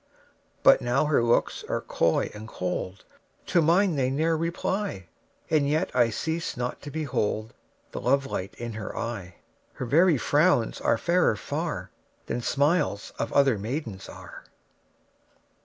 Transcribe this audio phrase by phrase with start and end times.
[0.63, 3.05] But now her looks are coy and cold,
[3.45, 5.09] To mine they ne'er reply,
[5.47, 7.53] And yet I cease not to behold
[7.91, 9.35] The love light in her eye:
[9.73, 11.91] 10 Her very frowns are fairer far
[12.25, 14.45] Than smiles of other maidens are.